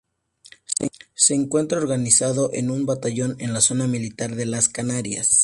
Se 1.13 1.35
encuentra 1.35 1.77
organizado 1.77 2.49
en 2.53 2.71
un 2.71 2.87
Batallón 2.87 3.35
en 3.37 3.53
la 3.53 3.61
Zona 3.61 3.85
Militar 3.85 4.35
de 4.35 4.47
las 4.47 4.67
Canarias. 4.67 5.29